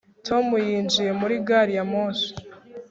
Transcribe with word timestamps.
tom 0.27 0.45
yinjiye 0.67 1.11
muri 1.19 1.35
gari 1.47 1.73
ya 1.77 1.83
moshi 1.91 2.31